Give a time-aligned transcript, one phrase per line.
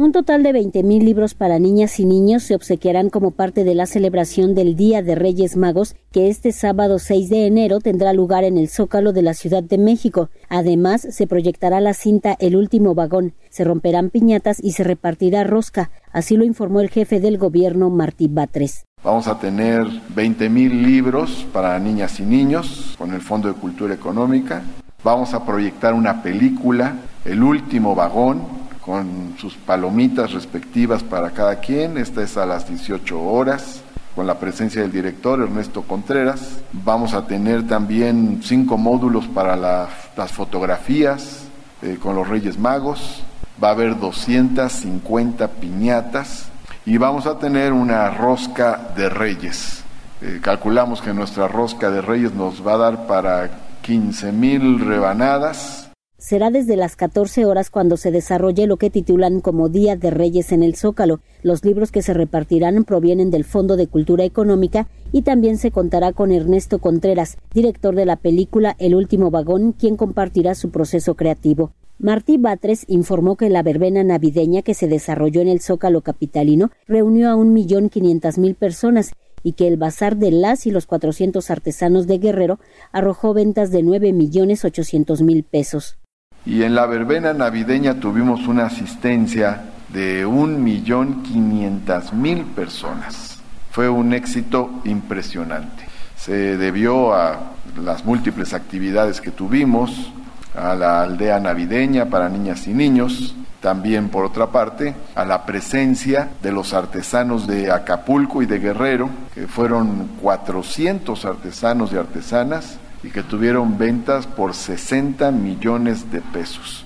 [0.00, 3.84] Un total de 20.000 libros para niñas y niños se obsequiarán como parte de la
[3.84, 8.56] celebración del Día de Reyes Magos, que este sábado 6 de enero tendrá lugar en
[8.56, 10.30] el Zócalo de la Ciudad de México.
[10.48, 15.90] Además, se proyectará la cinta El último vagón, se romperán piñatas y se repartirá rosca.
[16.12, 18.86] Así lo informó el jefe del gobierno, Martí Batres.
[19.04, 24.62] Vamos a tener 20.000 libros para niñas y niños con el Fondo de Cultura Económica.
[25.04, 28.59] Vamos a proyectar una película, El último vagón,
[28.90, 31.96] con sus palomitas respectivas para cada quien.
[31.96, 33.82] Esta es a las 18 horas
[34.16, 36.58] con la presencia del director Ernesto Contreras.
[36.72, 41.44] Vamos a tener también cinco módulos para las fotografías
[41.82, 43.22] eh, con los Reyes Magos.
[43.62, 46.48] Va a haber 250 piñatas
[46.84, 49.84] y vamos a tener una rosca de reyes.
[50.20, 53.50] Eh, calculamos que nuestra rosca de reyes nos va a dar para
[53.82, 55.89] 15 mil rebanadas
[56.20, 60.52] será desde las 14 horas cuando se desarrolle lo que titulan como Día de Reyes
[60.52, 61.20] en el Zócalo.
[61.42, 66.12] Los libros que se repartirán provienen del Fondo de Cultura Económica y también se contará
[66.12, 71.72] con Ernesto Contreras, director de la película El último vagón, quien compartirá su proceso creativo.
[71.98, 77.30] Martí Batres informó que la verbena navideña que se desarrolló en el Zócalo capitalino reunió
[77.30, 79.12] a un millón quinientas mil personas
[79.42, 82.58] y que el bazar de las y los 400 artesanos de Guerrero
[82.92, 85.99] arrojó ventas de nueve millones ochocientos mil pesos.
[86.46, 93.38] Y en la verbena navideña tuvimos una asistencia de un millón quinientas mil personas.
[93.70, 95.86] Fue un éxito impresionante.
[96.16, 97.38] Se debió a
[97.82, 100.12] las múltiples actividades que tuvimos,
[100.54, 106.30] a la aldea navideña para niñas y niños, también por otra parte a la presencia
[106.42, 113.10] de los artesanos de Acapulco y de Guerrero, que fueron 400 artesanos y artesanas y
[113.10, 116.84] que tuvieron ventas por 60 millones de pesos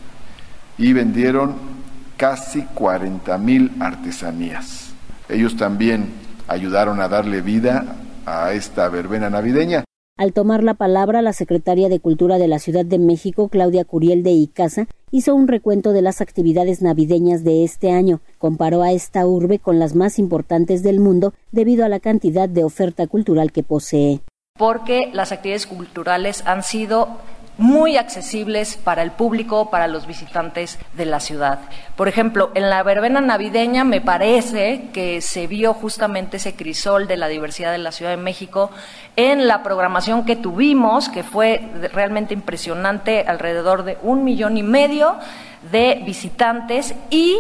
[0.79, 1.55] y vendieron
[2.17, 4.93] casi 40 mil artesanías.
[5.29, 6.09] Ellos también
[6.47, 9.85] ayudaron a darle vida a esta verbena navideña.
[10.17, 14.23] Al tomar la palabra, la secretaria de Cultura de la Ciudad de México, Claudia Curiel
[14.23, 18.21] de Icaza, hizo un recuento de las actividades navideñas de este año.
[18.39, 22.63] Comparó a esta urbe con las más importantes del mundo debido a la cantidad de
[22.63, 24.21] oferta cultural que posee
[24.57, 27.19] porque las actividades culturales han sido
[27.59, 31.59] muy accesibles para el público, para los visitantes de la ciudad.
[31.97, 37.17] Por ejemplo, en la verbena navideña me parece que se vio justamente ese crisol de
[37.17, 38.71] la diversidad de la Ciudad de México
[39.17, 41.61] en la programación que tuvimos, que fue
[41.93, 45.17] realmente impresionante, alrededor de un millón y medio
[45.73, 47.37] de visitantes y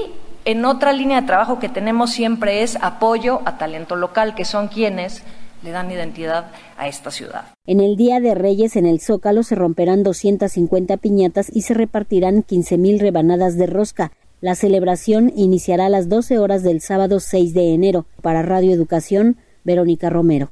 [0.46, 4.66] en otra línea de trabajo que tenemos siempre es apoyo a talento local, que son
[4.66, 5.22] quienes
[5.64, 7.46] le dan identidad a esta ciudad.
[7.66, 12.44] En el Día de Reyes en el Zócalo se romperán 250 piñatas y se repartirán
[12.44, 14.12] 15.000 rebanadas de rosca.
[14.40, 18.04] La celebración iniciará a las 12 horas del sábado 6 de enero.
[18.20, 20.50] Para Radio Educación, Verónica Romero.